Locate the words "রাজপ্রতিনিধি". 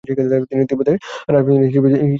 1.29-1.69